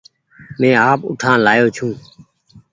مينٚ 0.59 0.81
آپ 0.89 0.99
اُٺآن 1.09 1.37
لآيو 1.45 1.67
ڇوٚنٚ 1.75 1.99